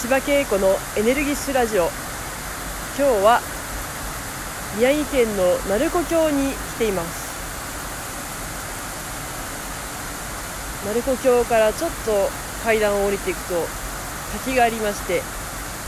[0.00, 1.90] 千葉恵子のエネルギッシュラジオ。
[2.96, 3.40] 今日は
[4.78, 7.26] 宮城県の鳴子峡に来ています。
[10.86, 12.30] 鳴子峡からちょっと
[12.62, 13.66] 階段を降りていくと
[14.44, 15.20] 滝がありまして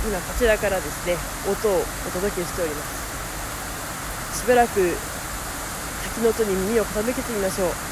[0.05, 1.15] 今こちらからですね
[1.47, 4.43] 音をお届けしております。
[4.43, 4.97] しばらく
[6.03, 7.90] 滝の音に耳を傾けてみましょう。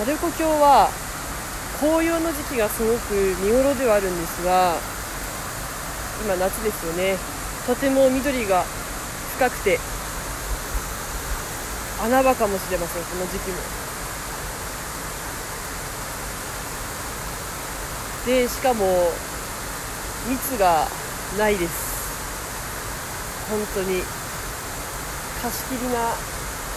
[0.00, 0.88] 鳴子峡は
[1.78, 3.12] 紅葉の時期がすごく
[3.44, 4.74] 見頃ではあるんですが
[6.24, 7.16] 今夏ですよね。
[7.66, 8.64] とても緑が
[9.36, 9.78] 深くて
[12.02, 13.56] 穴場かもしれませんこの時期も。
[18.24, 19.12] でしかも
[20.28, 20.88] 蜜が
[21.36, 21.90] ないです。
[23.50, 24.02] 本当に
[25.42, 26.14] 貸し切りな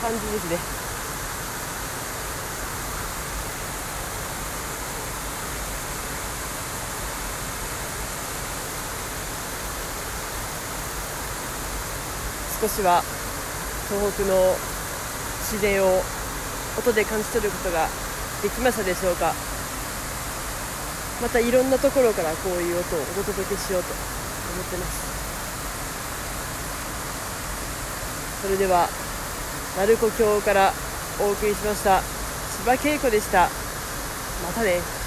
[0.01, 0.92] 感じですね。
[12.63, 13.03] 少しは
[13.91, 14.55] 東北の
[15.51, 16.01] 自然を
[16.79, 17.89] 音で感じ取ることが
[18.41, 19.33] できましたでしょうか。
[21.21, 23.99] またいろんなところからこういう音をお届けしようと思
[24.63, 25.03] ってます。
[28.43, 28.87] それでは
[29.75, 30.71] 鳴子峡から
[31.19, 32.01] お送りしました。
[32.65, 33.49] 千葉恵子でした。
[34.41, 35.02] またね。